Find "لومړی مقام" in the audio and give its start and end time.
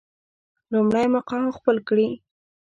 0.71-1.43